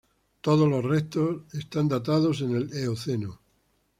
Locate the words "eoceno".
2.73-3.39